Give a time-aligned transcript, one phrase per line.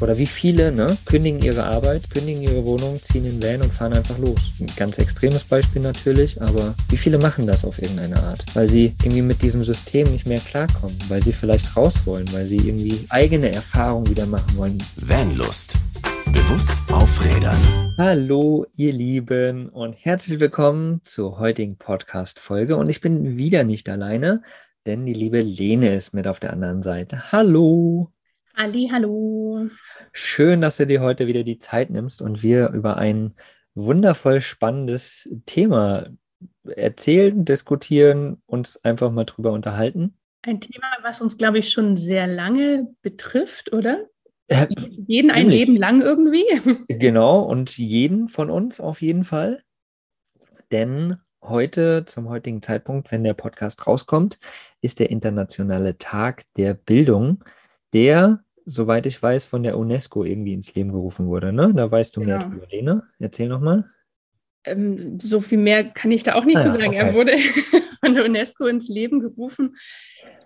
[0.00, 3.72] Oder wie viele ne, kündigen ihre Arbeit, kündigen ihre Wohnung, ziehen in den Van und
[3.72, 4.40] fahren einfach los.
[4.58, 8.44] Ein ganz extremes Beispiel natürlich, aber wie viele machen das auf irgendeine Art?
[8.54, 12.44] Weil sie irgendwie mit diesem System nicht mehr klarkommen, weil sie vielleicht raus wollen, weil
[12.44, 14.78] sie irgendwie eigene Erfahrungen wieder machen wollen.
[14.96, 15.76] Vanlust.
[16.26, 17.56] Bewusst aufrädern.
[17.96, 22.76] Hallo, ihr Lieben und herzlich willkommen zur heutigen Podcast-Folge.
[22.76, 24.42] Und ich bin wieder nicht alleine,
[24.86, 27.30] denn die liebe Lene ist mit auf der anderen Seite.
[27.30, 28.10] Hallo.
[28.56, 29.68] Ali, hallo.
[30.12, 33.34] Schön, dass du dir heute wieder die Zeit nimmst und wir über ein
[33.74, 36.06] wundervoll spannendes Thema
[36.64, 40.16] erzählen, diskutieren, uns einfach mal drüber unterhalten.
[40.42, 44.06] Ein Thema, was uns, glaube ich, schon sehr lange betrifft, oder?
[44.48, 44.68] Ja,
[45.08, 46.44] jeden ein Leben lang irgendwie.
[46.88, 49.62] Genau, und jeden von uns auf jeden Fall.
[50.70, 54.38] Denn heute, zum heutigen Zeitpunkt, wenn der Podcast rauskommt,
[54.80, 57.42] ist der Internationale Tag der Bildung,
[57.94, 61.52] der soweit ich weiß, von der UNESCO irgendwie ins Leben gerufen wurde.
[61.52, 61.72] Ne?
[61.74, 62.38] Da weißt du genau.
[62.38, 63.02] mehr drüber, Lena.
[63.18, 63.84] Erzähl nochmal.
[64.64, 66.88] Ähm, so viel mehr kann ich da auch nicht ah, zu sagen.
[66.88, 66.96] Okay.
[66.96, 67.36] Er wurde
[68.00, 69.76] von der UNESCO ins Leben gerufen.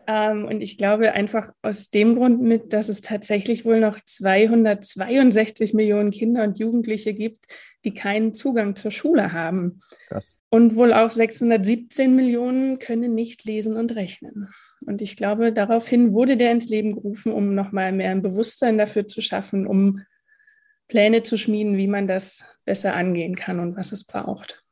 [0.09, 5.75] Ähm, und ich glaube einfach aus dem Grund mit, dass es tatsächlich wohl noch 262
[5.75, 7.45] Millionen Kinder und Jugendliche gibt,
[7.85, 9.83] die keinen Zugang zur Schule haben.
[10.09, 10.41] Krass.
[10.49, 14.49] Und wohl auch 617 Millionen können nicht lesen und rechnen.
[14.87, 19.07] Und ich glaube, daraufhin wurde der ins Leben gerufen, um nochmal mehr ein Bewusstsein dafür
[19.07, 20.01] zu schaffen, um
[20.89, 24.65] Pläne zu schmieden, wie man das besser angehen kann und was es braucht.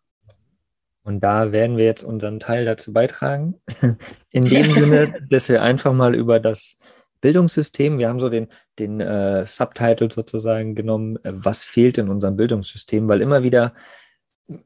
[1.06, 3.60] Und da werden wir jetzt unseren Teil dazu beitragen.
[4.32, 6.78] In dem Sinne, dass wir einfach mal über das
[7.20, 8.48] Bildungssystem, wir haben so den,
[8.80, 13.72] den äh, Subtitle sozusagen genommen, äh, was fehlt in unserem Bildungssystem, weil immer wieder,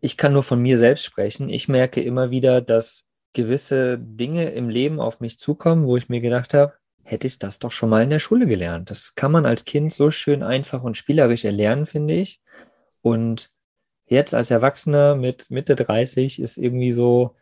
[0.01, 3.05] ich kann nur von mir selbst sprechen, ich merke immer wieder, dass
[3.35, 7.59] gewisse Dinge im Leben auf mich zukommen, wo ich mir gedacht habe, hätte ich das
[7.59, 8.89] doch schon mal in der Schule gelernt.
[8.89, 12.41] Das kann man als Kind so schön einfach und spielerisch erlernen, finde ich.
[13.03, 13.51] Und
[14.11, 17.37] jetzt als Erwachsener mit Mitte 30 ist irgendwie so,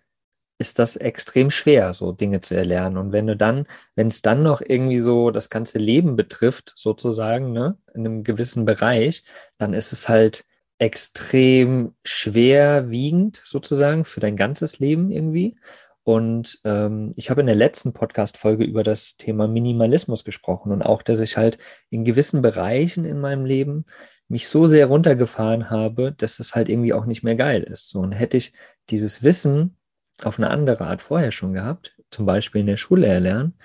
[0.59, 2.99] ist das extrem schwer, so Dinge zu erlernen.
[2.99, 7.53] Und wenn du dann, wenn es dann noch irgendwie so das ganze Leben betrifft, sozusagen,
[7.53, 9.25] ne, in einem gewissen Bereich,
[9.57, 10.45] dann ist es halt
[10.79, 15.57] extrem schwerwiegend sozusagen für dein ganzes Leben irgendwie.
[16.05, 21.03] Und ähm, ich habe in der letzten Podcast-Folge über das Thema Minimalismus gesprochen und auch,
[21.03, 21.59] dass ich halt
[21.91, 23.85] in gewissen Bereichen in meinem Leben
[24.29, 27.89] mich so sehr runtergefahren habe, dass es halt irgendwie auch nicht mehr geil ist.
[27.89, 28.53] So, und hätte ich
[28.91, 29.77] dieses Wissen
[30.23, 33.59] auf eine andere Art vorher schon gehabt, zum Beispiel in der Schule erlernen,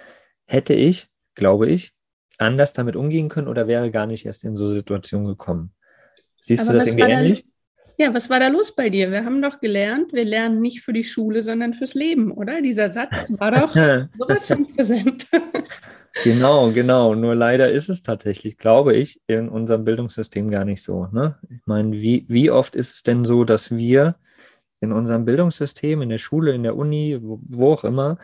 [0.46, 1.94] hätte ich, glaube ich,
[2.38, 5.74] anders damit umgehen können oder wäre gar nicht erst in so Situationen gekommen.
[6.42, 7.46] Siehst Aber du das irgendwie ähnlich?
[7.98, 9.12] Ja, was war da los bei dir?
[9.12, 12.62] Wir haben doch gelernt, wir lernen nicht für die Schule, sondern fürs Leben, oder?
[12.62, 13.74] Dieser Satz war doch
[14.18, 15.28] sowas von präsent.
[16.24, 17.14] genau, genau.
[17.14, 21.08] Nur leider ist es tatsächlich, glaube ich, in unserem Bildungssystem gar nicht so.
[21.12, 21.38] Ne?
[21.50, 24.16] Ich meine, wie, wie oft ist es denn so, dass wir
[24.80, 28.18] in unserem Bildungssystem, in der Schule, in der Uni, wo, wo auch immer,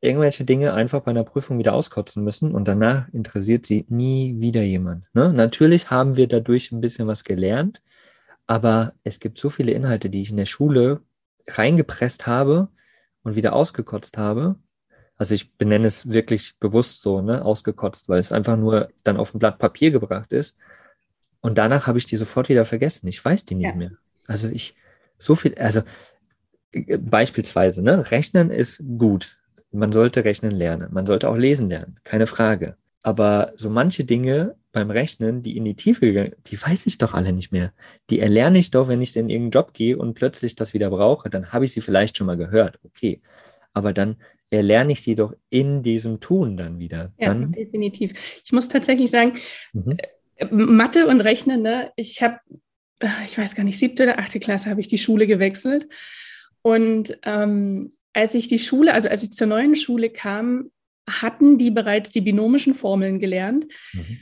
[0.00, 4.62] irgendwelche Dinge einfach bei einer Prüfung wieder auskotzen müssen und danach interessiert sie nie wieder
[4.62, 5.04] jemand.
[5.12, 5.32] Ne?
[5.32, 7.82] Natürlich haben wir dadurch ein bisschen was gelernt,
[8.50, 11.02] aber es gibt so viele Inhalte, die ich in der Schule
[11.46, 12.66] reingepresst habe
[13.22, 14.56] und wieder ausgekotzt habe.
[15.16, 19.32] Also ich benenne es wirklich bewusst so, ne, ausgekotzt, weil es einfach nur dann auf
[19.32, 20.56] ein Blatt Papier gebracht ist.
[21.40, 23.06] Und danach habe ich die sofort wieder vergessen.
[23.06, 23.74] Ich weiß die nicht ja.
[23.76, 23.92] mehr.
[24.26, 24.74] Also ich,
[25.16, 25.82] so viel, also
[26.72, 29.38] äh, beispielsweise, ne, Rechnen ist gut.
[29.70, 30.88] Man sollte rechnen lernen.
[30.90, 32.76] Man sollte auch lesen lernen, keine Frage.
[33.02, 37.14] Aber so manche Dinge beim Rechnen, die in die Tiefe gegangen, die weiß ich doch
[37.14, 37.72] alle nicht mehr.
[38.10, 41.30] Die erlerne ich doch, wenn ich in irgendeinen Job gehe und plötzlich das wieder brauche,
[41.30, 42.78] dann habe ich sie vielleicht schon mal gehört.
[42.84, 43.20] Okay.
[43.72, 44.16] Aber dann
[44.50, 47.12] erlerne ich sie doch in diesem Tun dann wieder.
[47.18, 48.12] Ja, dann, definitiv.
[48.44, 49.38] Ich muss tatsächlich sagen,
[49.72, 49.96] mhm.
[50.36, 52.38] Äh, Mathe und Rechnen, ne, ich habe,
[52.98, 55.88] äh, ich weiß gar nicht, siebte oder achte Klasse habe ich die Schule gewechselt.
[56.62, 60.70] Und ähm, als ich die Schule, also als ich zur neuen Schule kam,
[61.08, 64.18] hatten die bereits die binomischen Formeln gelernt, mhm.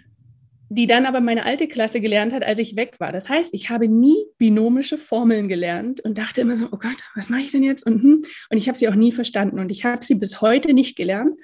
[0.69, 3.13] die dann aber meine alte Klasse gelernt hat, als ich weg war.
[3.13, 7.31] Das heißt, ich habe nie binomische Formeln gelernt und dachte immer so, oh Gott, was
[7.31, 7.85] mache ich denn jetzt?
[7.85, 8.23] Und, hm.
[8.51, 11.39] und ich habe sie auch nie verstanden und ich habe sie bis heute nicht gelernt.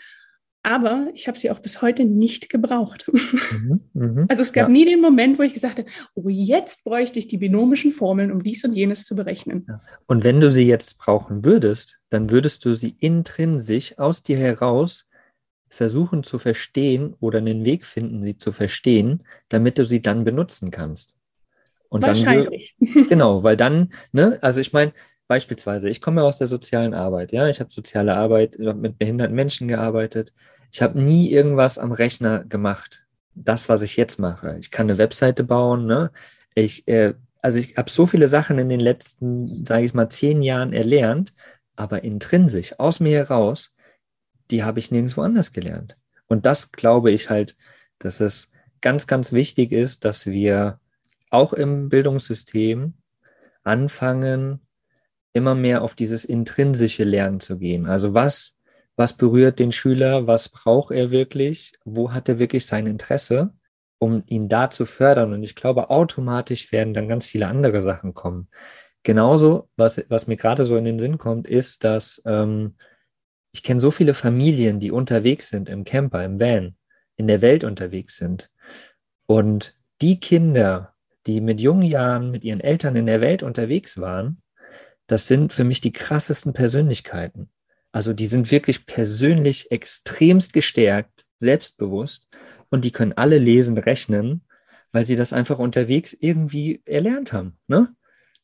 [0.67, 3.07] Aber ich habe sie auch bis heute nicht gebraucht.
[3.13, 4.73] Mhm, mh, also es gab ja.
[4.73, 8.43] nie den Moment, wo ich gesagt habe, oh, jetzt bräuchte ich die binomischen Formeln, um
[8.43, 9.67] dies und jenes zu berechnen.
[10.07, 15.07] Und wenn du sie jetzt brauchen würdest, dann würdest du sie intrinsisch aus dir heraus
[15.75, 20.71] versuchen zu verstehen oder einen Weg finden, sie zu verstehen, damit du sie dann benutzen
[20.71, 21.17] kannst.
[21.89, 22.77] Und Wahrscheinlich.
[22.79, 24.93] Dann, genau, weil dann, ne, also ich meine,
[25.27, 29.67] beispielsweise, ich komme aus der sozialen Arbeit, ja, ich habe soziale Arbeit mit behinderten Menschen
[29.67, 30.33] gearbeitet.
[30.73, 33.05] Ich habe nie irgendwas am Rechner gemacht.
[33.37, 34.57] das, was ich jetzt mache.
[34.61, 36.13] Ich kann eine Webseite bauen, ne?
[36.55, 40.41] Ich, äh, also ich habe so viele Sachen in den letzten, sage ich mal, zehn
[40.41, 41.35] Jahren erlernt,
[41.75, 43.74] aber intrinsisch, aus mir heraus,
[44.51, 45.97] die habe ich nirgendwo anders gelernt.
[46.27, 47.57] Und das glaube ich halt,
[47.99, 48.51] dass es
[48.81, 50.79] ganz, ganz wichtig ist, dass wir
[51.31, 52.95] auch im Bildungssystem
[53.63, 54.61] anfangen,
[55.33, 57.87] immer mehr auf dieses intrinsische Lernen zu gehen.
[57.87, 58.57] Also was,
[58.97, 63.53] was berührt den Schüler, was braucht er wirklich, wo hat er wirklich sein Interesse,
[63.99, 65.33] um ihn da zu fördern.
[65.33, 68.49] Und ich glaube, automatisch werden dann ganz viele andere Sachen kommen.
[69.03, 72.77] Genauso, was, was mir gerade so in den Sinn kommt, ist, dass ähm,
[73.55, 76.75] ich kenne so viele Familien, die unterwegs sind im Camper, im Van,
[77.15, 78.51] in der Welt unterwegs sind.
[79.27, 80.95] Und die Kinder,
[81.29, 84.43] die mit jungen Jahren mit ihren Eltern in der Welt unterwegs waren,
[85.07, 87.49] das sind für mich die krassesten Persönlichkeiten.
[87.93, 92.27] Also die sind wirklich persönlich extremst gestärkt, selbstbewusst
[92.71, 94.43] und die können alle lesen, rechnen,
[94.91, 97.57] weil sie das einfach unterwegs irgendwie erlernt haben.
[97.69, 97.95] Ne?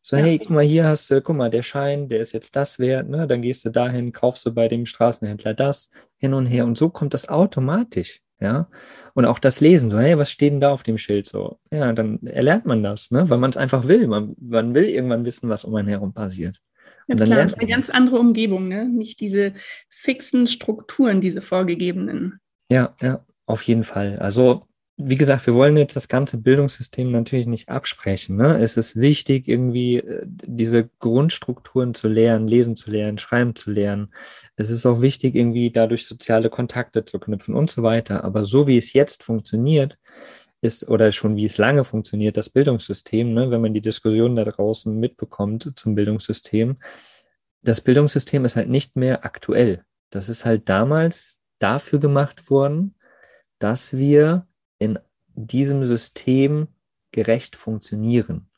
[0.03, 0.23] So, ja.
[0.23, 3.09] hey, guck mal, hier hast du, guck mal, der Schein, der ist jetzt das wert,
[3.09, 3.27] ne?
[3.27, 6.65] Dann gehst du dahin, kaufst du bei dem Straßenhändler das, hin und her.
[6.65, 8.69] Und so kommt das automatisch, ja.
[9.15, 11.27] Und auch das Lesen, so, hey, was steht denn da auf dem Schild?
[11.27, 13.29] So, ja, dann erlernt man das, ne?
[13.29, 14.07] Weil man es einfach will.
[14.07, 16.61] Man, man will irgendwann wissen, was um einen herum passiert.
[17.07, 18.87] Ganz klar, das ist eine ganz andere Umgebung, ne?
[18.87, 19.53] Nicht diese
[19.91, 22.41] fixen Strukturen, diese vorgegebenen.
[22.69, 24.19] Ja, ja, auf jeden Fall.
[24.21, 24.67] Also
[25.03, 28.37] wie gesagt, wir wollen jetzt das ganze Bildungssystem natürlich nicht absprechen.
[28.37, 28.59] Ne?
[28.59, 34.13] Es ist wichtig, irgendwie äh, diese Grundstrukturen zu lernen, lesen zu lernen, schreiben zu lernen.
[34.57, 38.25] Es ist auch wichtig, irgendwie dadurch soziale Kontakte zu knüpfen und so weiter.
[38.25, 39.97] Aber so wie es jetzt funktioniert,
[40.61, 43.51] ist oder schon wie es lange funktioniert, das Bildungssystem, ne?
[43.51, 46.77] wenn man die Diskussion da draußen mitbekommt zum Bildungssystem,
[47.63, 49.85] das Bildungssystem ist halt nicht mehr aktuell.
[50.11, 52.95] Das ist halt damals dafür gemacht worden,
[53.59, 54.47] dass wir
[54.81, 54.99] in
[55.35, 56.67] diesem System
[57.13, 58.49] gerecht funktionieren.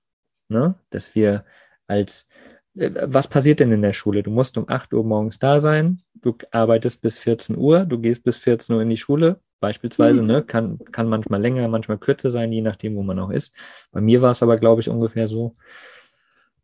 [0.49, 0.77] Ne?
[0.89, 1.45] Dass wir
[1.87, 2.27] als,
[2.75, 4.23] äh, was passiert denn in der Schule?
[4.23, 8.25] Du musst um 8 Uhr morgens da sein, du arbeitest bis 14 Uhr, du gehst
[8.25, 10.29] bis 14 Uhr in die Schule, beispielsweise, mhm.
[10.29, 10.43] ne?
[10.43, 13.55] kann, kann manchmal länger, manchmal kürzer sein, je nachdem, wo man auch ist.
[13.91, 15.57] Bei mir war es aber, glaube ich, ungefähr so.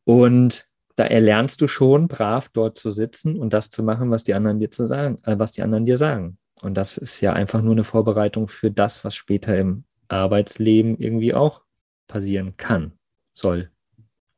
[0.04, 0.66] Und
[0.96, 4.58] da erlernst du schon, brav dort zu sitzen und das zu machen, was die anderen
[4.58, 6.38] dir zu sagen, äh, was die anderen dir sagen.
[6.62, 11.34] Und das ist ja einfach nur eine Vorbereitung für das, was später im Arbeitsleben irgendwie
[11.34, 11.62] auch
[12.06, 12.92] passieren kann,
[13.34, 13.70] soll,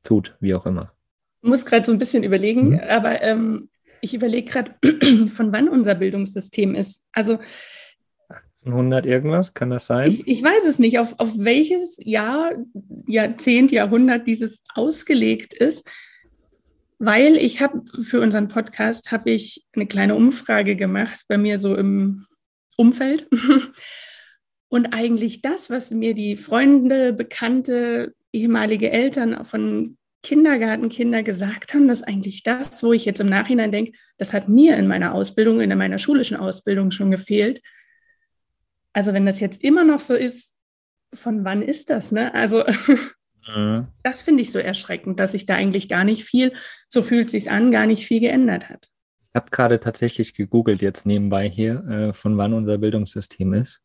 [0.02, 0.92] tut, wie auch immer.
[1.42, 2.80] Ich muss gerade so ein bisschen überlegen, mhm.
[2.80, 3.70] aber ähm,
[4.00, 4.74] ich überlege gerade,
[5.34, 7.06] von wann unser Bildungssystem ist.
[7.12, 7.38] Also
[8.64, 10.10] 1800 irgendwas, kann das sein?
[10.10, 12.52] Ich, ich weiß es nicht, auf, auf welches Jahr,
[13.06, 15.88] Jahrzehnt, Jahrhundert dieses ausgelegt ist
[17.00, 21.74] weil ich habe für unseren Podcast habe ich eine kleine Umfrage gemacht bei mir so
[21.74, 22.26] im
[22.76, 23.26] Umfeld.
[24.68, 32.00] Und eigentlich das, was mir die Freunde, Bekannte, ehemalige Eltern von Kindergartenkinder gesagt haben, das
[32.00, 35.60] ist eigentlich das, wo ich jetzt im Nachhinein denke, das hat mir in meiner Ausbildung,
[35.60, 37.62] in meiner schulischen Ausbildung schon gefehlt.
[38.92, 40.52] Also wenn das jetzt immer noch so ist,
[41.14, 42.12] von wann ist das?
[42.12, 42.32] Ne?
[42.34, 42.62] Also
[43.54, 43.88] Mhm.
[44.02, 46.52] Das finde ich so erschreckend, dass sich da eigentlich gar nicht viel,
[46.88, 48.88] so fühlt sich an, gar nicht viel geändert hat.
[49.32, 53.82] Ich habe gerade tatsächlich gegoogelt jetzt nebenbei hier, äh, von wann unser Bildungssystem ist.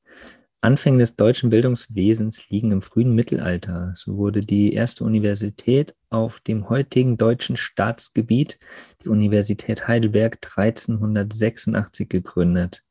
[0.61, 3.93] Anfänge des deutschen Bildungswesens liegen im frühen Mittelalter.
[3.95, 8.57] So wurde die erste Universität auf dem heutigen deutschen Staatsgebiet,
[9.03, 12.81] die Universität Heidelberg, 1386 gegründet.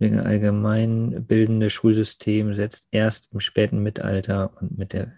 [0.00, 5.12] Allgemeinbildende Schulsystem setzt erst im späten Mittelalter und mit der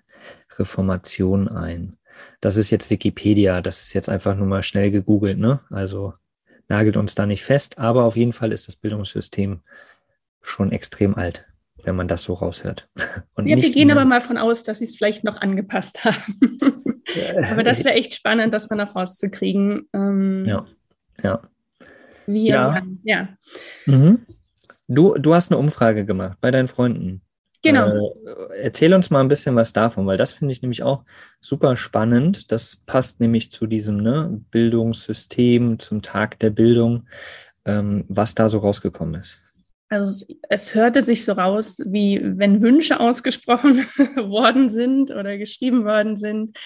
[0.59, 1.97] Reformation ein.
[2.41, 5.61] Das ist jetzt Wikipedia, das ist jetzt einfach nur mal schnell gegoogelt, ne?
[5.71, 6.15] Also
[6.69, 9.61] nagelt uns da nicht fest, aber auf jeden Fall ist das Bildungssystem
[10.43, 11.47] schon extrem alt,
[11.83, 12.89] wenn man das so raushört.
[13.35, 16.41] Und ja, wir gehen aber mal von aus, dass sie es vielleicht noch angepasst haben.
[17.51, 19.89] aber das wäre echt spannend, das mal noch rauszukriegen.
[19.93, 20.67] Ähm, ja,
[21.23, 21.43] ja.
[22.27, 22.83] Wie, ja.
[23.05, 23.29] ja.
[23.87, 24.27] Mhm.
[24.89, 27.23] Du, du hast eine Umfrage gemacht bei deinen Freunden.
[27.63, 28.15] Genau.
[28.25, 31.05] Äh, erzähl uns mal ein bisschen was davon, weil das finde ich nämlich auch
[31.41, 32.53] super spannend.
[32.53, 37.09] Das passt nämlich zu diesem ne, Bildungssystem, zum Tag der Bildung,
[37.65, 39.39] ähm, was da so rausgekommen ist.
[39.89, 43.79] Also es, es, hörte sich so raus, wie wenn Wünsche ausgesprochen
[44.17, 46.57] worden sind oder geschrieben worden sind,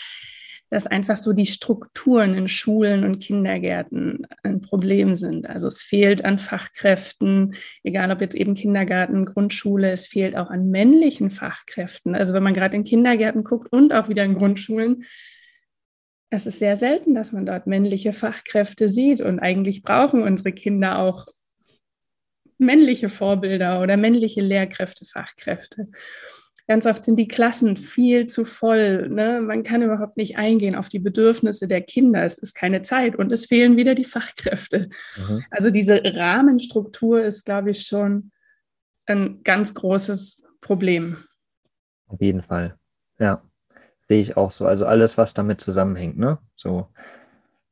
[0.70, 5.48] dass einfach so die Strukturen in Schulen und Kindergärten ein Problem sind.
[5.48, 10.70] Also es fehlt an Fachkräften, egal ob jetzt eben Kindergarten, Grundschule, es fehlt auch an
[10.70, 12.14] männlichen Fachkräften.
[12.14, 15.04] Also wenn man gerade in Kindergärten guckt und auch wieder in Grundschulen,
[16.30, 21.00] es ist sehr selten, dass man dort männliche Fachkräfte sieht und eigentlich brauchen unsere Kinder
[21.00, 21.26] auch
[22.58, 25.88] männliche Vorbilder oder männliche Lehrkräfte, Fachkräfte.
[26.70, 29.08] Ganz oft sind die Klassen viel zu voll.
[29.08, 29.40] Ne?
[29.40, 32.22] Man kann überhaupt nicht eingehen auf die Bedürfnisse der Kinder.
[32.22, 34.88] Es ist keine Zeit und es fehlen wieder die Fachkräfte.
[35.16, 35.44] Mhm.
[35.50, 38.30] Also diese Rahmenstruktur ist, glaube ich, schon
[39.06, 41.16] ein ganz großes Problem.
[42.06, 42.76] Auf jeden Fall.
[43.18, 43.42] Ja,
[44.06, 44.64] sehe ich auch so.
[44.64, 46.38] Also alles, was damit zusammenhängt, ne?
[46.54, 46.86] So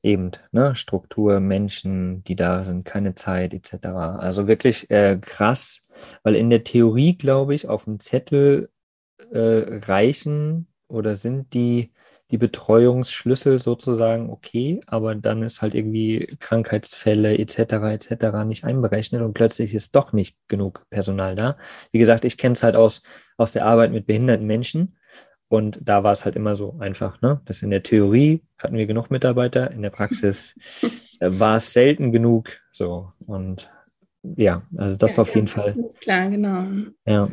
[0.02, 0.75] eben, ne?
[0.75, 3.87] Struktur, Menschen, die da sind, keine Zeit, etc.
[3.87, 5.83] Also wirklich äh, krass,
[6.25, 8.69] weil in der Theorie, glaube ich, auf dem Zettel
[9.31, 11.93] äh, reichen oder sind die
[12.31, 17.59] die Betreuungsschlüssel sozusagen okay, aber dann ist halt irgendwie Krankheitsfälle etc.
[17.59, 18.45] etc.
[18.45, 21.57] nicht einberechnet und plötzlich ist doch nicht genug Personal da.
[21.91, 23.03] Wie gesagt, ich kenne es halt aus,
[23.39, 24.97] aus der Arbeit mit behinderten Menschen
[25.49, 27.41] und da war es halt immer so einfach, ne?
[27.47, 30.55] Das in der Theorie hatten wir genug Mitarbeiter, in der Praxis
[31.21, 33.71] äh, war es selten genug so und
[34.37, 35.75] ja, also das ja, auf jeden Fall.
[36.01, 36.65] Klar, genau.
[37.07, 37.29] Ja,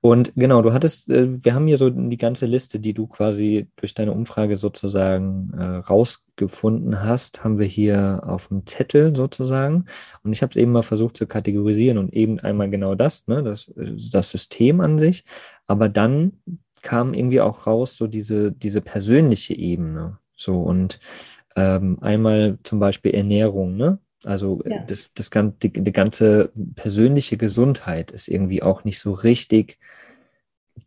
[0.00, 3.68] und genau, du hattest, äh, wir haben hier so die ganze Liste, die du quasi
[3.76, 9.86] durch deine Umfrage sozusagen äh, rausgefunden hast, haben wir hier auf dem Zettel sozusagen.
[10.22, 13.42] Und ich habe es eben mal versucht zu kategorisieren und eben einmal genau das, ne,
[13.42, 15.24] das, das System an sich.
[15.66, 16.32] Aber dann
[16.82, 20.18] kam irgendwie auch raus, so diese, diese persönliche Ebene.
[20.34, 20.98] So und
[21.56, 23.98] ähm, einmal zum Beispiel Ernährung, ne?
[24.24, 24.84] Also ja.
[24.86, 25.30] das, das,
[25.62, 29.78] die, die ganze persönliche Gesundheit ist irgendwie auch nicht so richtig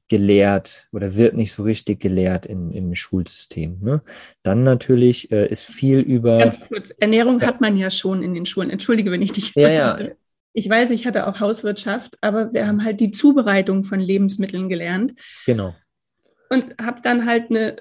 [0.10, 3.80] gelehrt oder wird nicht so richtig gelehrt in, im Schulsystem.
[3.82, 4.02] Ne?
[4.44, 6.38] Dann natürlich äh, ist viel über.
[6.38, 7.48] Ganz kurz, Ernährung ja.
[7.48, 8.70] hat man ja schon in den Schulen.
[8.70, 10.10] Entschuldige, wenn ich dich jetzt ja, ja.
[10.56, 15.14] Ich weiß, ich hatte auch Hauswirtschaft, aber wir haben halt die Zubereitung von Lebensmitteln gelernt.
[15.48, 15.74] Genau.
[16.50, 17.78] Und habe dann halt eine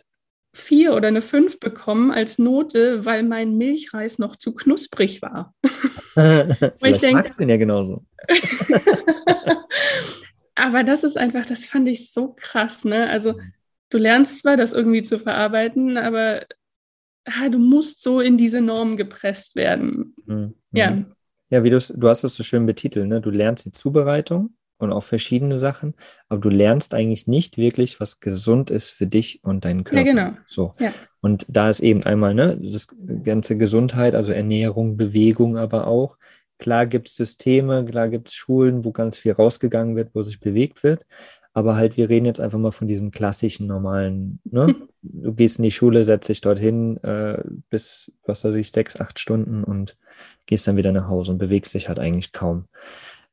[0.55, 5.55] vier oder eine fünf bekommen als Note, weil mein Milchreis noch zu knusprig war.
[6.83, 8.05] ich denke, den ja genauso.
[10.55, 13.09] Aber das ist einfach, das fand ich so krass, ne?
[13.09, 13.41] Also
[13.89, 16.45] du lernst zwar, das irgendwie zu verarbeiten, aber
[17.25, 20.15] ah, du musst so in diese Norm gepresst werden.
[20.27, 20.55] Mhm.
[20.73, 21.03] Ja.
[21.49, 23.21] Ja, wie du du hast es so schön betitelt, ne?
[23.21, 25.95] Du lernst die Zubereitung und auch verschiedene Sachen,
[26.29, 30.05] aber du lernst eigentlich nicht wirklich, was gesund ist für dich und deinen Körper.
[30.05, 30.37] Ja, genau.
[30.45, 30.75] So.
[30.81, 30.93] Ja.
[31.21, 32.89] Und da ist eben einmal, ne, das
[33.23, 36.19] ganze Gesundheit, also Ernährung, Bewegung aber auch.
[36.59, 40.41] Klar gibt es Systeme, klar gibt es Schulen, wo ganz viel rausgegangen wird, wo sich
[40.41, 41.07] bewegt wird.
[41.55, 44.75] Aber halt, wir reden jetzt einfach mal von diesem klassischen, normalen, ne?
[45.05, 49.19] Du gehst in die Schule, setzt dich dorthin äh, bis, was weiß ich, sechs, acht
[49.19, 49.97] Stunden und
[50.47, 52.67] gehst dann wieder nach Hause und bewegst dich halt eigentlich kaum.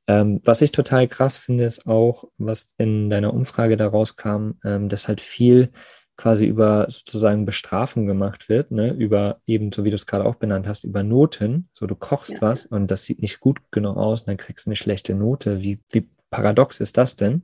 [0.10, 4.90] Ähm, was ich total krass finde, ist auch, was in deiner Umfrage daraus kam, ähm,
[4.90, 5.70] dass halt viel
[6.18, 8.92] quasi über sozusagen Bestrafung gemacht wird, ne?
[8.92, 11.70] über eben, so wie du es gerade auch benannt hast, über Noten.
[11.74, 12.42] So, du kochst ja.
[12.42, 15.62] was und das sieht nicht gut genug aus und dann kriegst du eine schlechte Note.
[15.62, 17.44] Wie, wie paradox ist das denn?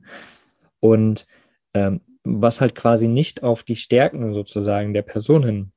[0.80, 1.28] Und
[1.72, 5.70] ähm, was halt quasi nicht auf die Stärken sozusagen der Personen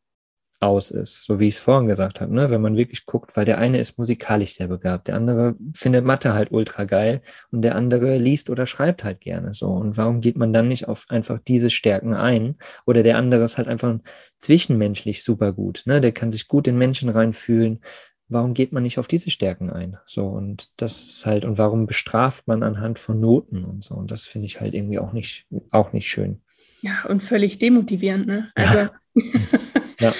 [0.61, 2.49] aus ist, so wie ich es vorhin gesagt habe, ne?
[2.49, 6.33] wenn man wirklich guckt, weil der eine ist musikalisch sehr begabt, der andere findet Mathe
[6.33, 9.67] halt ultra geil und der andere liest oder schreibt halt gerne so.
[9.67, 12.55] Und warum geht man dann nicht auf einfach diese Stärken ein?
[12.85, 13.95] Oder der andere ist halt einfach
[14.39, 16.01] zwischenmenschlich super gut, ne?
[16.01, 17.79] der kann sich gut in Menschen reinfühlen.
[18.27, 19.97] Warum geht man nicht auf diese Stärken ein?
[20.05, 23.95] So, und das ist halt, und warum bestraft man anhand von Noten und so?
[23.95, 26.41] Und das finde ich halt irgendwie auch nicht, auch nicht schön.
[26.81, 28.51] Ja, und völlig demotivierend, ne?
[28.53, 28.77] Also.
[28.77, 28.91] ja.
[29.99, 30.13] ja.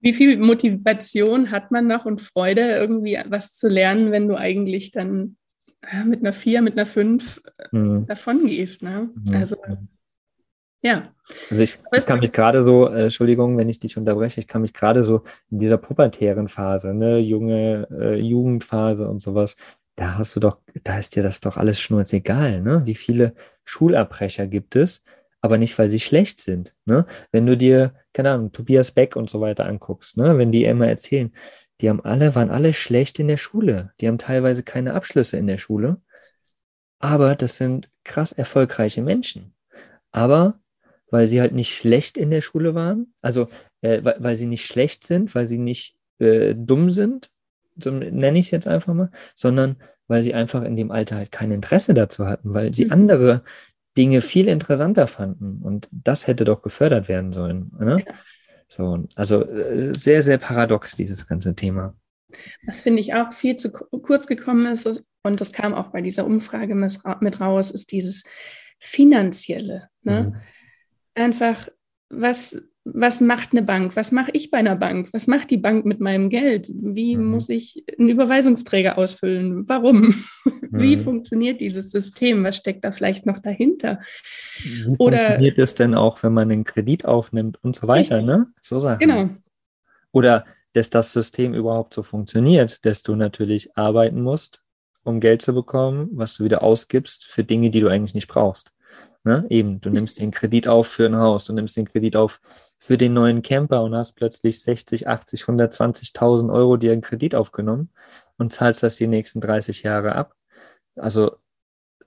[0.00, 4.90] Wie viel Motivation hat man noch und Freude, irgendwie was zu lernen, wenn du eigentlich
[4.90, 5.36] dann
[6.04, 8.06] mit einer vier, mit einer fünf äh, mhm.
[8.06, 8.82] davon gehst?
[8.82, 9.10] Ne?
[9.14, 9.34] Mhm.
[9.34, 9.56] Also,
[10.82, 11.12] ja.
[11.50, 14.62] Also ich, ich kann mich gerade so, äh, Entschuldigung, wenn ich dich unterbreche, ich kann
[14.62, 19.56] mich gerade so in dieser pubertären Phase, ne, junge äh, Jugendphase und sowas,
[19.96, 22.82] da hast du doch, da ist dir das doch alles schnurzegal, ne?
[22.84, 23.34] Wie viele
[23.64, 25.02] Schulabbrecher gibt es?
[25.46, 26.74] Aber nicht, weil sie schlecht sind.
[26.86, 27.06] Ne?
[27.30, 30.36] Wenn du dir, keine Ahnung, Tobias Beck und so weiter anguckst, ne?
[30.38, 31.32] wenn die immer erzählen,
[31.80, 33.92] die haben alle, waren alle schlecht in der Schule.
[34.00, 36.00] Die haben teilweise keine Abschlüsse in der Schule.
[36.98, 39.54] Aber das sind krass erfolgreiche Menschen.
[40.10, 40.58] Aber
[41.12, 43.48] weil sie halt nicht schlecht in der Schule waren, also
[43.82, 47.30] äh, weil, weil, sie nicht schlecht sind, weil sie nicht äh, dumm sind,
[47.76, 49.76] so nenne ich es jetzt einfach mal, sondern
[50.08, 52.92] weil sie einfach in dem Alter halt kein Interesse dazu hatten, weil sie mhm.
[52.92, 53.44] andere
[53.96, 55.60] Dinge viel interessanter fanden.
[55.62, 57.72] Und das hätte doch gefördert werden sollen.
[57.78, 58.04] Ne?
[58.06, 58.14] Ja.
[58.68, 61.94] So, also äh, sehr, sehr paradox, dieses ganze Thema.
[62.66, 64.86] Was finde ich auch viel zu kurz gekommen ist,
[65.22, 68.24] und das kam auch bei dieser Umfrage mit raus, ist dieses
[68.78, 69.88] Finanzielle.
[70.02, 70.22] Ne?
[70.22, 70.36] Mhm.
[71.14, 71.68] Einfach,
[72.08, 72.60] was
[72.94, 73.96] was macht eine Bank?
[73.96, 75.08] Was mache ich bei einer Bank?
[75.12, 76.68] Was macht die Bank mit meinem Geld?
[76.68, 77.24] Wie mhm.
[77.26, 79.68] muss ich einen Überweisungsträger ausfüllen?
[79.68, 80.14] Warum?
[80.70, 80.80] Mhm.
[80.80, 82.42] Wie funktioniert dieses System?
[82.44, 84.00] Was steckt da vielleicht noch dahinter?
[84.62, 88.46] Wie Oder, funktioniert es denn auch, wenn man einen Kredit aufnimmt und so weiter, ne?
[88.62, 89.00] So Sachen.
[89.00, 89.28] Genau.
[90.12, 94.62] Oder dass das System überhaupt so funktioniert, dass du natürlich arbeiten musst,
[95.04, 98.72] um Geld zu bekommen, was du wieder ausgibst für Dinge, die du eigentlich nicht brauchst.
[99.26, 99.44] Ne?
[99.50, 102.40] Eben, du nimmst den Kredit auf für ein Haus, du nimmst den Kredit auf
[102.78, 107.90] für den neuen Camper und hast plötzlich 60, 80, 120.000 Euro dir einen Kredit aufgenommen
[108.38, 110.36] und zahlst das die nächsten 30 Jahre ab.
[110.94, 111.38] Also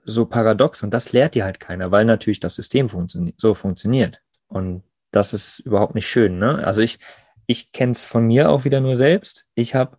[0.02, 4.22] so paradox und das lehrt dir halt keiner, weil natürlich das System funtioni so funktioniert.
[4.48, 6.38] Und das ist überhaupt nicht schön.
[6.38, 6.64] Ne?
[6.64, 7.00] Also ich,
[7.46, 9.46] ich kenne es von mir auch wieder nur selbst.
[9.54, 9.98] Ich habe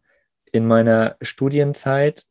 [0.51, 2.25] in meiner Studienzeit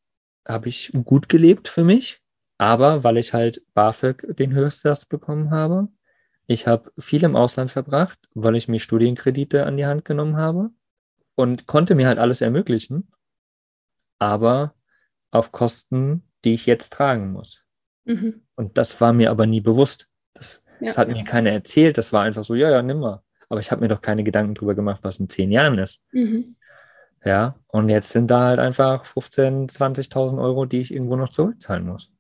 [0.49, 2.21] habe ich gut gelebt für mich
[2.61, 5.89] aber weil ich halt BAföG den Höchstsatz bekommen habe.
[6.47, 10.69] Ich habe viel im Ausland verbracht, weil ich mir Studienkredite an die Hand genommen habe
[11.37, 13.11] und konnte mir halt alles ermöglichen,
[14.19, 14.75] aber
[15.31, 17.65] auf Kosten, die ich jetzt tragen muss.
[18.05, 18.43] Mhm.
[18.57, 20.09] Und das war mir aber nie bewusst.
[20.35, 20.89] Das, ja.
[20.89, 21.97] das hat mir keiner erzählt.
[21.97, 23.23] Das war einfach so, ja, ja, nimm mal.
[23.49, 26.03] Aber ich habe mir doch keine Gedanken darüber gemacht, was in zehn Jahren ist.
[26.13, 26.57] Mhm.
[27.25, 31.87] Ja, und jetzt sind da halt einfach 15.000, 20.000 Euro, die ich irgendwo noch zurückzahlen
[31.87, 32.13] muss.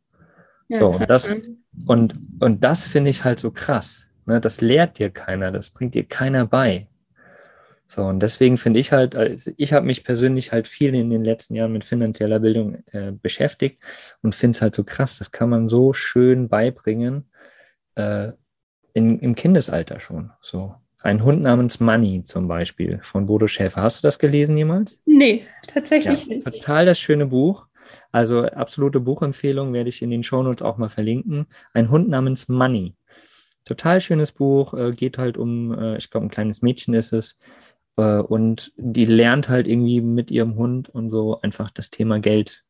[0.70, 1.28] So, und das,
[1.86, 4.08] und, und das finde ich halt so krass.
[4.26, 4.40] Ne?
[4.40, 6.86] Das lehrt dir keiner, das bringt dir keiner bei.
[7.86, 11.24] So, und deswegen finde ich halt, also ich habe mich persönlich halt viel in den
[11.24, 13.82] letzten Jahren mit finanzieller Bildung äh, beschäftigt
[14.22, 17.24] und finde es halt so krass, das kann man so schön beibringen
[17.96, 18.30] äh,
[18.92, 20.30] in, im Kindesalter schon.
[20.40, 20.76] So.
[21.02, 23.82] Ein Hund namens Money zum Beispiel von Bodo Schäfer.
[23.82, 25.00] Hast du das gelesen jemals?
[25.06, 26.44] Nee, tatsächlich ja, nicht.
[26.44, 27.66] Total das schöne Buch.
[28.12, 31.46] Also absolute Buchempfehlung werde ich in den Shownotes auch mal verlinken.
[31.72, 32.94] Ein Hund namens Money.
[33.64, 37.38] Total schönes Buch, äh, geht halt um, äh, ich glaube, ein kleines Mädchen ist es.
[37.96, 42.64] Äh, und die lernt halt irgendwie mit ihrem Hund und so einfach das Thema Geld.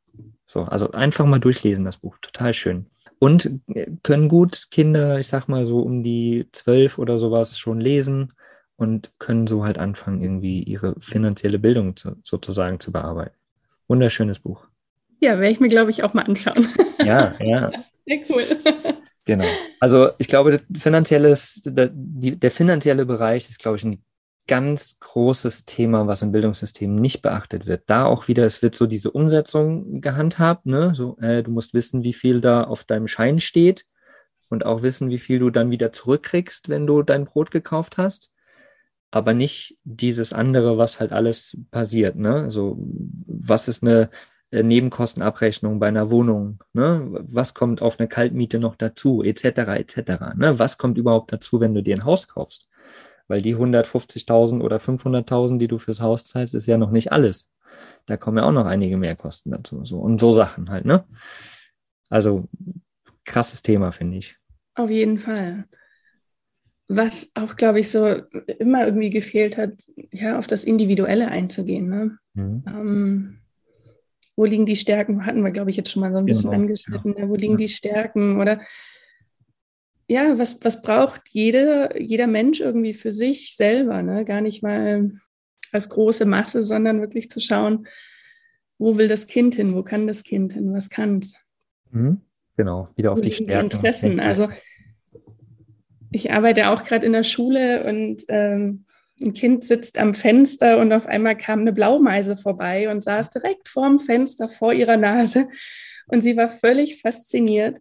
[0.47, 2.19] So, also einfach mal durchlesen, das Buch.
[2.21, 2.87] Total schön.
[3.19, 7.81] Und äh, können gut Kinder, ich sag mal so um die zwölf oder sowas schon
[7.81, 8.33] lesen
[8.77, 13.37] und können so halt anfangen, irgendwie ihre finanzielle Bildung zu, sozusagen zu bearbeiten.
[13.89, 14.67] Wunderschönes Buch.
[15.21, 16.67] Ja, werde ich mir, glaube ich, auch mal anschauen.
[17.05, 17.71] Ja, ja.
[18.07, 18.45] Sehr cool.
[19.25, 19.47] Genau.
[19.81, 24.03] Also ich glaube, finanzielles, der, der finanzielle Bereich ist, glaube ich, ein
[24.47, 27.85] ganz großes Thema, was im Bildungssystem nicht beachtet wird.
[27.87, 30.93] Da auch wieder, es wird so diese Umsetzung gehandhabt, ne?
[30.95, 33.87] So, äh, du musst wissen, wie viel da auf deinem Schein steht
[34.49, 38.33] und auch wissen, wie viel du dann wieder zurückkriegst, wenn du dein Brot gekauft hast.
[39.11, 42.51] Aber nicht dieses andere, was halt alles passiert, ne?
[42.51, 42.77] So,
[43.27, 44.11] was ist eine
[44.53, 47.07] Nebenkostenabrechnung bei einer Wohnung, ne?
[47.13, 50.35] was kommt auf eine Kaltmiete noch dazu, etc., etc.
[50.37, 50.59] Ne?
[50.59, 52.69] Was kommt überhaupt dazu, wenn du dir ein Haus kaufst?
[53.29, 57.49] Weil die 150.000 oder 500.000, die du fürs Haus zahlst, ist ja noch nicht alles.
[58.07, 59.85] Da kommen ja auch noch einige Mehrkosten dazu.
[59.85, 59.99] So.
[59.99, 61.05] Und so Sachen halt, ne?
[62.09, 62.49] Also
[63.25, 64.37] krasses Thema, finde ich.
[64.75, 65.67] Auf jeden Fall.
[66.89, 68.17] Was auch, glaube ich, so
[68.59, 69.75] immer irgendwie gefehlt hat,
[70.13, 71.89] ja, auf das Individuelle einzugehen.
[71.89, 72.19] Ne?
[72.35, 72.65] Mhm.
[72.67, 73.40] Ähm,
[74.37, 75.27] wo liegen die Stärken?
[75.27, 77.15] Hatten wir, glaube ich, jetzt schon mal so ein bisschen genau, angeschnitten.
[77.15, 77.25] Ja.
[77.25, 77.29] Ne?
[77.29, 77.59] Wo liegen ja.
[77.59, 78.41] die Stärken?
[78.41, 78.61] Oder
[80.09, 84.03] ja, was, was braucht jede, jeder Mensch irgendwie für sich selber?
[84.03, 84.25] Ne?
[84.25, 85.11] Gar nicht mal
[85.73, 87.87] als große Masse, sondern wirklich zu schauen,
[88.79, 89.75] wo will das Kind hin?
[89.75, 90.73] Wo kann das Kind hin?
[90.73, 91.35] Was kann es?
[91.91, 92.23] Mhm.
[92.57, 93.69] Genau, wieder auf wo die Stärken.
[93.69, 94.21] Die Interessen.
[94.21, 94.49] Also
[96.11, 98.85] ich arbeite auch gerade in der Schule und ähm,
[99.23, 103.69] ein Kind sitzt am Fenster und auf einmal kam eine Blaumeise vorbei und saß direkt
[103.69, 105.49] vorm Fenster vor ihrer Nase
[106.07, 107.79] und sie war völlig fasziniert.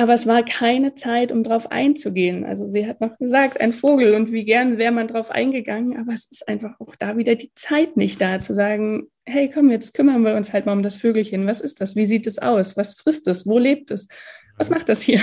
[0.00, 2.44] Aber es war keine Zeit, um darauf einzugehen.
[2.44, 6.12] Also sie hat noch gesagt, ein Vogel und wie gern wäre man darauf eingegangen, aber
[6.12, 9.94] es ist einfach auch da wieder die Zeit nicht da, zu sagen, hey, komm, jetzt
[9.94, 11.48] kümmern wir uns halt mal um das Vögelchen.
[11.48, 11.96] Was ist das?
[11.96, 12.76] Wie sieht es aus?
[12.76, 13.44] Was frisst es?
[13.44, 14.08] Wo lebt es?
[14.56, 15.20] Was macht das hier?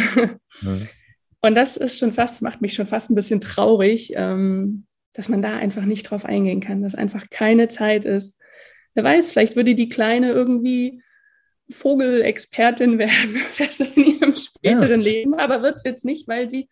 [0.61, 0.89] Mhm.
[1.41, 5.41] Und das ist schon fast, macht mich schon fast ein bisschen traurig, ähm, dass man
[5.41, 8.37] da einfach nicht drauf eingehen kann, dass einfach keine Zeit ist.
[8.93, 11.01] Wer weiß, vielleicht würde die Kleine irgendwie
[11.69, 13.41] Vogelexpertin werden
[13.95, 15.11] in ihrem späteren ja.
[15.11, 16.69] Leben, aber wird es jetzt nicht, weil sie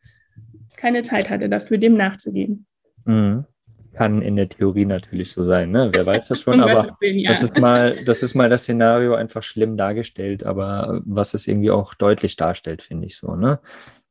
[0.76, 2.66] keine Zeit hatte dafür, dem nachzugehen.
[3.06, 3.46] Mhm.
[3.94, 5.92] Kann in der Theorie natürlich so sein, ne?
[5.94, 7.30] Wer weiß das schon, aber Willen, ja.
[7.30, 11.72] das, ist mal, das ist mal das Szenario einfach schlimm dargestellt, aber was es irgendwie
[11.72, 13.60] auch deutlich darstellt, finde ich so, ne?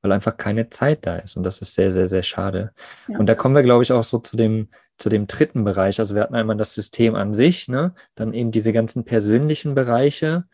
[0.02, 1.36] Weil einfach keine Zeit da ist.
[1.36, 2.72] Und das ist sehr, sehr, sehr schade.
[3.08, 3.18] Ja.
[3.18, 6.00] Und da kommen wir, glaube ich, auch so zu dem, zu dem dritten Bereich.
[6.00, 7.94] Also wir hatten einmal das System an sich, ne?
[8.16, 10.44] dann eben diese ganzen persönlichen Bereiche,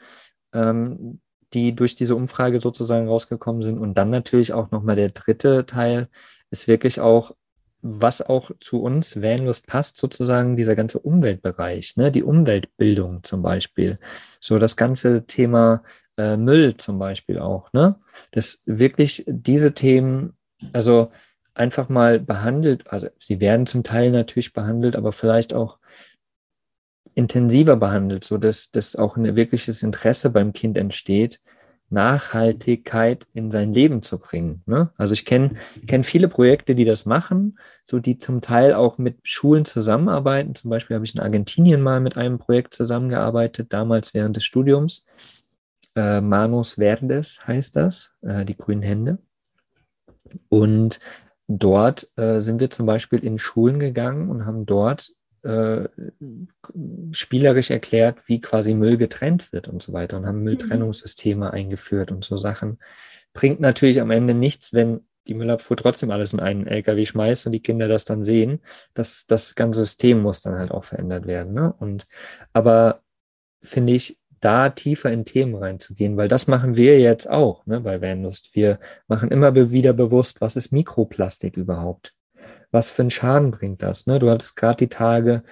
[0.53, 1.21] ähm,
[1.55, 3.79] die durch diese Umfrage sozusagen rausgekommen sind.
[3.79, 6.09] Und dann natürlich auch nochmal der dritte Teil
[6.51, 7.35] ist wirklich auch,
[7.81, 12.13] was auch zu uns Vanlust passt, sozusagen dieser ganze Umweltbereich, ne?
[12.13, 13.99] die Umweltbildung zum Beispiel,
[14.41, 15.83] so das ganze Thema
[16.19, 17.97] äh, Müll zum Beispiel auch, ne?
[18.33, 20.37] dass wirklich diese Themen,
[20.73, 21.11] also
[21.55, 25.79] einfach mal behandelt, also sie werden zum Teil natürlich behandelt, aber vielleicht auch
[27.15, 31.41] intensiver behandelt, so dass, dass auch ein wirkliches Interesse beim Kind entsteht,
[31.91, 34.63] Nachhaltigkeit in sein Leben zu bringen.
[34.67, 34.91] Ne?
[34.97, 35.53] Also ich kenne
[35.87, 40.55] kenn viele Projekte, die das machen, so die zum Teil auch mit Schulen zusammenarbeiten.
[40.55, 45.07] Zum Beispiel habe ich in Argentinien mal mit einem Projekt zusammengearbeitet, damals während des Studiums.
[45.99, 49.19] Äh, Manos Verdes heißt das, äh, die grünen Hände.
[50.49, 51.01] Und
[51.49, 55.11] dort äh, sind wir zum Beispiel in Schulen gegangen und haben dort
[55.43, 55.89] äh,
[57.11, 62.25] spielerisch erklärt, wie quasi Müll getrennt wird und so weiter und haben Mülltrennungssysteme eingeführt und
[62.25, 62.79] so Sachen.
[63.33, 67.53] Bringt natürlich am Ende nichts, wenn die Müllabfuhr trotzdem alles in einen LKW schmeißt und
[67.53, 68.61] die Kinder das dann sehen.
[68.95, 71.55] Das, das ganze System muss dann halt auch verändert werden.
[71.55, 71.73] Ne?
[71.73, 72.07] Und
[72.53, 73.03] aber
[73.63, 78.01] finde ich, da tiefer in Themen reinzugehen, weil das machen wir jetzt auch ne, bei
[78.01, 78.55] Vanlust.
[78.55, 82.15] Wir machen immer wieder bewusst, was ist Mikroplastik überhaupt?
[82.71, 84.07] was für einen Schaden bringt das?
[84.07, 84.19] Ne?
[84.19, 85.43] Du hattest gerade die Tage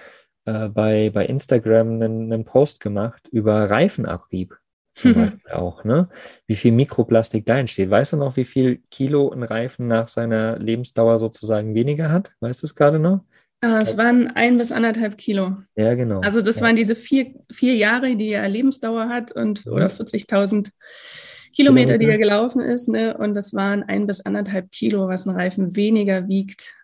[0.45, 4.57] äh, bei, bei Instagram einen, einen Post gemacht über Reifenabrieb
[4.95, 5.15] zum mhm.
[5.15, 6.09] Beispiel auch, ne?
[6.47, 7.91] Wie viel Mikroplastik da entsteht.
[7.91, 12.33] Weißt du noch, wie viel Kilo ein Reifen nach seiner Lebensdauer sozusagen weniger hat?
[12.39, 13.23] Weißt du es gerade noch?
[13.65, 15.55] Uh, es waren ein bis anderthalb Kilo.
[15.75, 16.19] Ja, genau.
[16.21, 16.61] Also das ja.
[16.63, 19.73] waren diese vier, vier Jahre, die er Lebensdauer hat und mhm.
[19.73, 20.71] oder 40.000
[21.55, 22.87] Kilometer, die er gelaufen ist.
[22.87, 23.17] Ne?
[23.17, 26.75] Und das waren ein bis anderthalb Kilo, was ein Reifen weniger wiegt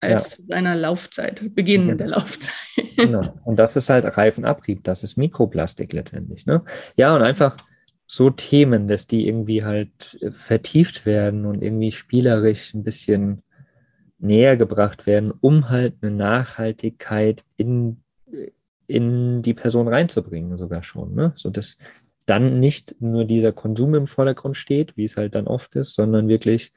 [0.00, 0.44] als ja.
[0.44, 1.96] seiner Laufzeit, Beginn genau.
[1.96, 2.54] der Laufzeit.
[2.96, 3.22] Genau.
[3.44, 6.44] Und das ist halt Reifenabrieb, das ist Mikroplastik letztendlich.
[6.44, 6.62] Ne?
[6.96, 7.56] Ja, und einfach
[8.06, 13.42] so Themen, dass die irgendwie halt äh, vertieft werden und irgendwie spielerisch ein bisschen
[14.20, 18.02] näher gebracht werden, um halt eine Nachhaltigkeit in,
[18.86, 21.14] in die Person reinzubringen, sogar schon.
[21.14, 21.32] Ne?
[21.36, 21.78] So dass
[22.26, 26.28] dann nicht nur dieser Konsum im Vordergrund steht, wie es halt dann oft ist, sondern
[26.28, 26.72] wirklich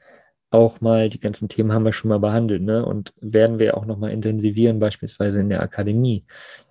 [0.50, 2.84] auch mal, die ganzen Themen haben wir schon mal behandelt, ne?
[2.84, 6.24] Und werden wir auch nochmal intensivieren, beispielsweise in der Akademie.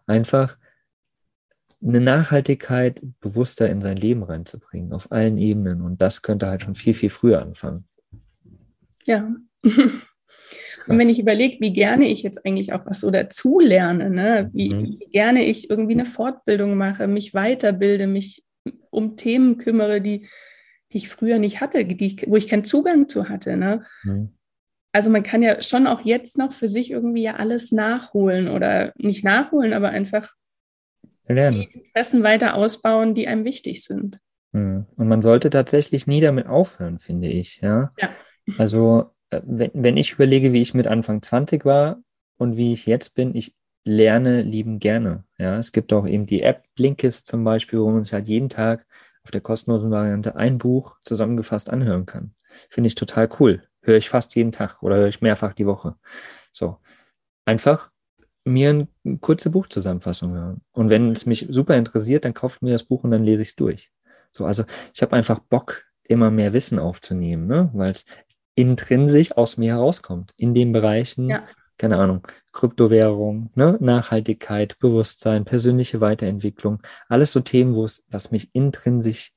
[0.08, 0.58] Einfach
[1.82, 5.82] eine Nachhaltigkeit bewusster in sein Leben reinzubringen, auf allen Ebenen.
[5.82, 7.86] Und das könnte halt schon viel, viel früher anfangen.
[9.06, 9.34] Ja.
[10.88, 14.50] Und wenn ich überlege, wie gerne ich jetzt eigentlich auch was so dazulerne, ne?
[14.54, 14.98] wie, mhm.
[15.00, 18.44] wie gerne ich irgendwie eine Fortbildung mache, mich weiterbilde, mich
[18.90, 20.28] um Themen kümmere, die,
[20.92, 23.58] die ich früher nicht hatte, die wo ich keinen Zugang zu hatte.
[23.58, 23.84] Ne?
[24.04, 24.34] Mhm.
[24.92, 28.94] Also man kann ja schon auch jetzt noch für sich irgendwie ja alles nachholen oder
[28.96, 30.32] nicht nachholen, aber einfach
[31.28, 31.62] Lernen.
[31.62, 34.20] die Interessen weiter ausbauen, die einem wichtig sind.
[34.52, 34.86] Mhm.
[34.96, 37.60] Und man sollte tatsächlich nie damit aufhören, finde ich.
[37.62, 37.92] Ja.
[37.98, 38.10] ja.
[38.58, 39.13] Also
[39.46, 42.02] wenn, wenn ich überlege, wie ich mit Anfang 20 war
[42.38, 45.26] und wie ich jetzt bin, ich lerne lieben gerne.
[45.38, 48.50] Ja, es gibt auch eben die App Blinkist zum Beispiel, wo man sich halt jeden
[48.50, 48.86] Tag
[49.24, 52.34] auf der kostenlosen Variante ein Buch zusammengefasst anhören kann.
[52.70, 53.64] Finde ich total cool.
[53.82, 55.96] Höre ich fast jeden Tag oder höre ich mehrfach die Woche.
[56.52, 56.78] So.
[57.46, 57.92] Einfach
[58.46, 60.62] mir eine kurze Buchzusammenfassung hören.
[60.72, 63.44] Und wenn es mich super interessiert, dann kaufe ich mir das Buch und dann lese
[63.44, 63.92] ich es durch.
[64.32, 67.70] So, also ich habe einfach Bock, immer mehr Wissen aufzunehmen, ne?
[67.74, 68.06] weil es
[68.56, 71.44] intrinsisch aus mir herauskommt, in den Bereichen, ja
[71.78, 73.78] keine Ahnung, Kryptowährung, ne?
[73.80, 79.34] Nachhaltigkeit, Bewusstsein, persönliche Weiterentwicklung, alles so Themen, wo es, was mich intrinsisch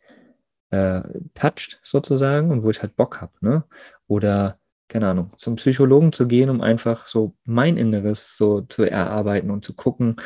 [0.70, 1.02] äh,
[1.34, 3.64] toucht sozusagen und wo ich halt Bock habe, ne?
[4.06, 9.50] Oder keine Ahnung, zum Psychologen zu gehen, um einfach so mein Inneres so zu erarbeiten
[9.50, 10.16] und zu gucken,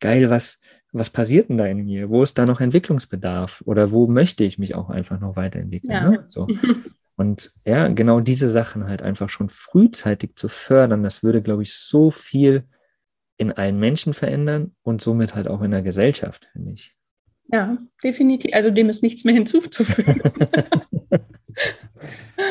[0.00, 0.58] geil, was,
[0.90, 2.10] was passiert denn da in mir?
[2.10, 3.62] Wo ist da noch Entwicklungsbedarf?
[3.64, 5.92] Oder wo möchte ich mich auch einfach noch weiterentwickeln?
[5.92, 6.10] Ja.
[6.10, 6.24] Ne?
[6.26, 6.48] So.
[7.18, 11.74] Und ja, genau diese Sachen halt einfach schon frühzeitig zu fördern, das würde, glaube ich,
[11.74, 12.62] so viel
[13.38, 16.94] in allen Menschen verändern und somit halt auch in der Gesellschaft, finde ich.
[17.52, 18.54] Ja, definitiv.
[18.54, 20.22] Also dem ist nichts mehr hinzuzufügen.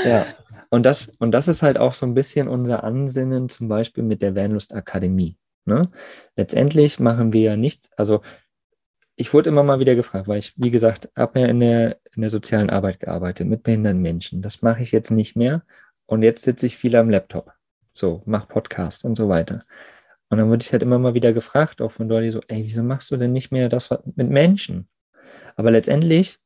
[0.06, 0.26] ja,
[0.70, 4.22] und das, und das ist halt auch so ein bisschen unser Ansinnen, zum Beispiel mit
[4.22, 5.38] der Vanlust Akademie.
[5.64, 5.90] Ne?
[6.36, 8.22] Letztendlich machen wir ja nichts, also
[9.20, 12.22] ich wurde immer mal wieder gefragt, weil ich, wie gesagt, habe ja in der, in
[12.22, 14.44] der sozialen Arbeit gearbeitet mit behinderten Menschen.
[14.44, 15.64] Das mache ich jetzt nicht mehr.
[16.06, 17.52] Und jetzt sitze ich viel am Laptop.
[17.94, 19.64] So, mach Podcast und so weiter.
[20.30, 22.84] Und dann wurde ich halt immer mal wieder gefragt, auch von Dolly, so, ey, wieso
[22.84, 24.88] machst du denn nicht mehr das mit Menschen?
[25.56, 26.38] Aber letztendlich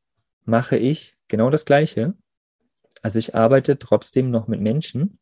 [0.46, 2.14] mache ich genau das Gleiche.
[3.02, 5.20] Also ich arbeite trotzdem noch mit Menschen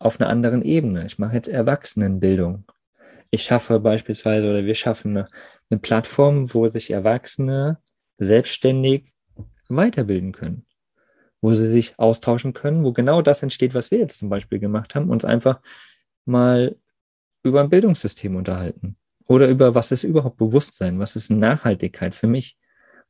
[0.00, 1.06] auf einer anderen Ebene.
[1.06, 2.64] Ich mache jetzt Erwachsenenbildung
[3.30, 5.28] ich schaffe beispielsweise oder wir schaffen eine,
[5.70, 7.78] eine Plattform, wo sich Erwachsene
[8.18, 9.12] selbstständig
[9.68, 10.66] weiterbilden können,
[11.40, 14.94] wo sie sich austauschen können, wo genau das entsteht, was wir jetzt zum Beispiel gemacht
[14.94, 15.60] haben, uns einfach
[16.24, 16.76] mal
[17.42, 18.96] über ein Bildungssystem unterhalten.
[19.26, 20.98] Oder über was ist überhaupt Bewusstsein?
[20.98, 22.56] Was ist Nachhaltigkeit für mich?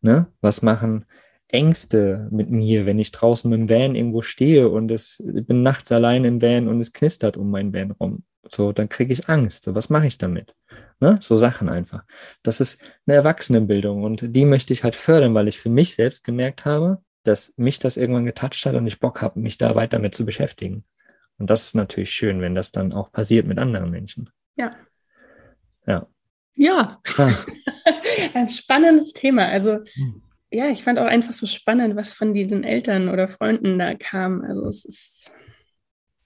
[0.01, 0.27] Ne?
[0.41, 1.05] Was machen
[1.49, 5.93] Ängste mit mir, wenn ich draußen dem Van irgendwo stehe und es ich bin nachts
[5.93, 8.25] allein im Van und es knistert um meinen Van rum.
[8.51, 9.65] So, dann kriege ich Angst.
[9.65, 10.55] So, was mache ich damit?
[11.01, 11.19] Ne?
[11.21, 12.05] So Sachen einfach.
[12.43, 16.25] Das ist eine Erwachsenenbildung und die möchte ich halt fördern, weil ich für mich selbst
[16.25, 19.99] gemerkt habe, dass mich das irgendwann getatscht hat und ich Bock habe, mich da weiter
[19.99, 20.85] mit zu beschäftigen.
[21.39, 24.31] Und das ist natürlich schön, wenn das dann auch passiert mit anderen Menschen.
[24.57, 24.75] Ja.
[25.87, 26.07] Ja.
[26.55, 27.03] Ja.
[27.19, 27.35] Ah.
[28.35, 29.47] Ein spannendes Thema.
[29.47, 30.23] Also, hm.
[30.51, 34.43] ja, ich fand auch einfach so spannend, was von diesen Eltern oder Freunden da kam.
[34.43, 35.33] Also, es ist,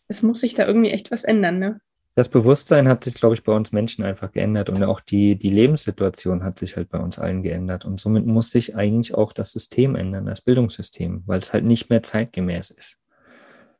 [0.06, 1.80] es muss sich da irgendwie echt was ändern, ne?
[2.16, 5.50] Das Bewusstsein hat sich, glaube ich, bei uns Menschen einfach geändert und auch die, die
[5.50, 7.84] Lebenssituation hat sich halt bei uns allen geändert.
[7.84, 11.88] Und somit muss sich eigentlich auch das System ändern, das Bildungssystem, weil es halt nicht
[11.88, 12.98] mehr zeitgemäß ist.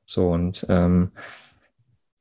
[0.06, 1.10] So, und ähm,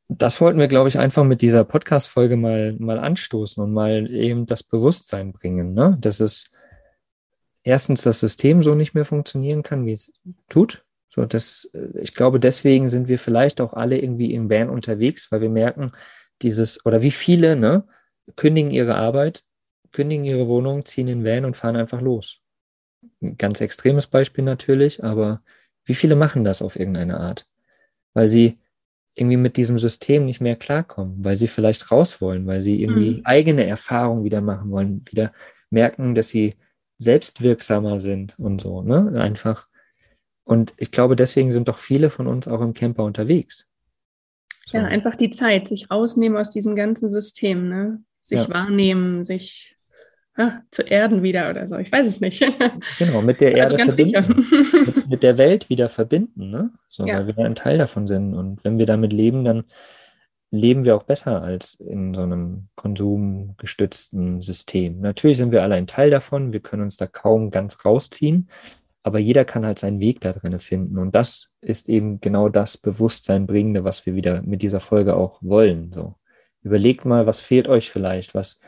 [0.09, 4.47] das wollten wir, glaube ich, einfach mit dieser Podcast-Folge mal, mal anstoßen und mal eben
[4.47, 5.95] das Bewusstsein bringen, ne?
[6.01, 6.49] dass es
[7.63, 10.11] erstens das System so nicht mehr funktionieren kann, wie es
[10.49, 10.83] tut.
[11.09, 15.31] So, das, äh, ich glaube, deswegen sind wir vielleicht auch alle irgendwie im Van unterwegs,
[15.31, 15.91] weil wir merken,
[16.41, 17.85] dieses, oder wie viele, ne,
[18.35, 19.43] kündigen ihre Arbeit,
[19.91, 22.41] kündigen ihre Wohnung, ziehen in den Van und fahren einfach los.
[23.21, 25.41] Ein ganz extremes Beispiel natürlich, aber
[25.85, 27.49] wie viele machen das auf irgendeine Art?
[28.13, 28.59] weil sie
[29.15, 33.17] irgendwie mit diesem System nicht mehr klarkommen, weil sie vielleicht raus wollen, weil sie irgendwie
[33.17, 33.21] mhm.
[33.23, 35.31] eigene Erfahrungen wieder machen wollen, wieder
[35.69, 36.55] merken, dass sie
[36.97, 39.13] selbstwirksamer sind und so, ne?
[39.21, 39.68] Einfach.
[40.49, 43.67] Und ich glaube, deswegen sind doch viele von uns auch im Camper unterwegs.
[44.65, 44.79] So.
[44.79, 48.01] Ja, einfach die Zeit, sich rausnehmen aus diesem ganzen System, ne?
[48.19, 48.49] Sich ja.
[48.49, 49.75] wahrnehmen, sich
[50.37, 51.77] ah, zu erden wieder oder so.
[51.77, 52.43] Ich weiß es nicht.
[52.97, 54.45] Genau, mit der Erde also verbinden.
[54.85, 56.71] Mit, mit, der Welt wieder verbinden, ne?
[56.87, 57.19] So, ja.
[57.19, 58.33] weil wir ein Teil davon sind.
[58.33, 59.65] Und wenn wir damit leben, dann
[60.49, 64.99] leben wir auch besser als in so einem konsumgestützten System.
[65.01, 68.49] Natürlich sind wir alle ein Teil davon, wir können uns da kaum ganz rausziehen,
[69.09, 70.99] aber jeder kann halt seinen Weg da drin finden.
[70.99, 75.39] Und das ist eben genau das Bewusstsein bringende, was wir wieder mit dieser Folge auch
[75.41, 75.91] wollen.
[75.91, 76.13] So.
[76.61, 78.59] Überlegt mal, was fehlt euch vielleicht, was,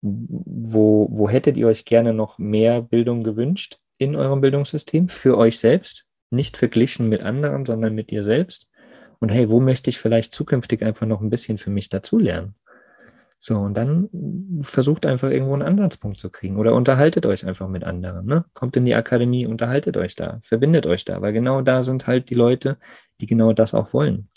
[0.00, 5.58] wo, wo hättet ihr euch gerne noch mehr Bildung gewünscht in eurem Bildungssystem für euch
[5.58, 6.06] selbst?
[6.30, 8.70] Nicht verglichen mit anderen, sondern mit dir selbst.
[9.20, 12.54] Und hey, wo möchte ich vielleicht zukünftig einfach noch ein bisschen für mich dazulernen?
[13.44, 14.08] So, und dann
[14.60, 18.24] versucht einfach irgendwo einen Ansatzpunkt zu kriegen oder unterhaltet euch einfach mit anderen.
[18.24, 18.44] Ne?
[18.54, 22.30] Kommt in die Akademie, unterhaltet euch da, verbindet euch da, weil genau da sind halt
[22.30, 22.78] die Leute,
[23.20, 24.28] die genau das auch wollen.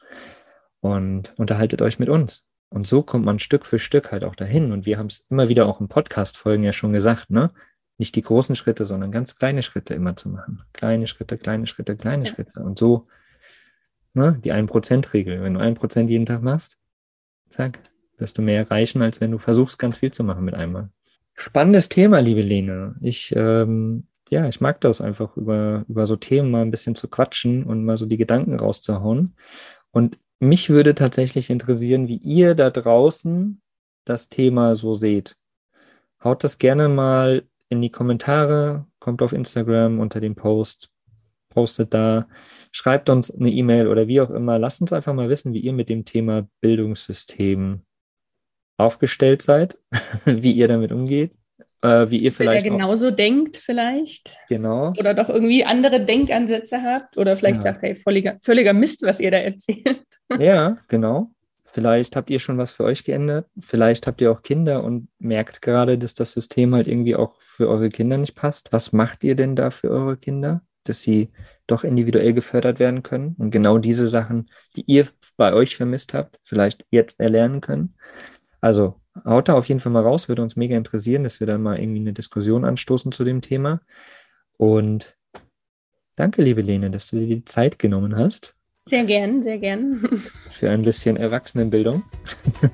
[0.80, 2.46] Und unterhaltet euch mit uns.
[2.70, 4.72] Und so kommt man Stück für Stück halt auch dahin.
[4.72, 7.52] Und wir haben es immer wieder auch in Podcast-Folgen ja schon gesagt, ne?
[8.00, 10.64] Nicht die großen Schritte, sondern ganz kleine Schritte immer zu machen.
[10.74, 12.34] Kleine Schritte, kleine Schritte, kleine ja.
[12.34, 12.60] Schritte.
[12.60, 13.06] Und so,
[14.16, 15.44] ne, die 1%-Regel.
[15.44, 16.80] Wenn du 1% jeden Tag machst,
[17.52, 17.80] zack,
[18.18, 20.90] wirst du mehr erreichen, als wenn du versuchst, ganz viel zu machen mit einmal.
[21.34, 22.96] Spannendes Thema, liebe Lene.
[23.02, 27.08] Ich, ähm, ja, ich mag das einfach, über, über so Themen mal ein bisschen zu
[27.08, 29.36] quatschen und mal so die Gedanken rauszuhauen.
[29.92, 33.62] Und mich würde tatsächlich interessieren, wie ihr da draußen
[34.06, 35.36] das Thema so seht.
[36.24, 40.90] Haut das gerne mal in die Kommentare, kommt auf Instagram unter dem Post,
[41.50, 42.28] postet da,
[42.72, 44.60] schreibt uns eine E-Mail oder wie auch immer.
[44.60, 47.82] Lasst uns einfach mal wissen, wie ihr mit dem Thema Bildungssystem
[48.78, 49.78] aufgestellt seid,
[50.26, 51.32] wie ihr damit umgeht
[51.86, 52.66] äh, wie ihr vielleicht.
[52.66, 54.38] Wer genauso auch, denkt, vielleicht.
[54.50, 54.94] Genau.
[54.98, 57.18] Oder doch irgendwie andere Denkansätze habt.
[57.18, 57.74] Oder vielleicht ja.
[57.74, 60.06] sagt, hey, völliger, völliger Mist, was ihr da erzählt.
[60.40, 61.30] Ja, genau.
[61.66, 63.46] Vielleicht habt ihr schon was für euch geändert.
[63.60, 67.70] Vielleicht habt ihr auch Kinder und merkt gerade, dass das System halt irgendwie auch für
[67.70, 68.74] eure Kinder nicht passt.
[68.74, 71.30] Was macht ihr denn da für eure Kinder, dass sie
[71.68, 75.08] doch individuell gefördert werden können und genau diese Sachen, die ihr
[75.38, 77.94] bei euch vermisst habt, vielleicht jetzt erlernen können?
[78.62, 81.58] Also haut da auf jeden Fall mal raus, würde uns mega interessieren, dass wir da
[81.58, 83.82] mal irgendwie eine Diskussion anstoßen zu dem Thema.
[84.58, 85.16] Und
[86.16, 88.56] danke, liebe Lene, dass du dir die Zeit genommen hast.
[88.88, 90.22] Sehr gern, sehr gern.
[90.52, 92.04] Für ein bisschen Erwachsenenbildung.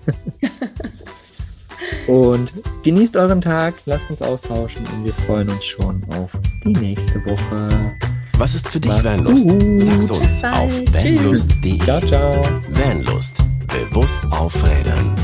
[2.07, 7.23] und genießt euren Tag, lasst uns austauschen und wir freuen uns schon auf die nächste
[7.25, 7.93] Woche.
[8.37, 9.47] Was ist für dich Macht's Vanlust?
[9.47, 9.83] Gut.
[9.83, 11.77] Sag's uns auf vanlust.de.
[11.77, 12.41] Ciao, ciao.
[12.71, 13.43] Vanlust.
[13.67, 15.15] Bewusst aufrädern.